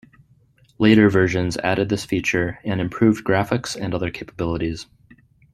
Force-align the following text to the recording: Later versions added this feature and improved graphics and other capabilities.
Later 0.79 1.11
versions 1.11 1.57
added 1.57 1.89
this 1.89 2.05
feature 2.05 2.57
and 2.65 2.81
improved 2.81 3.23
graphics 3.23 3.75
and 3.79 3.93
other 3.93 4.09
capabilities. 4.09 4.87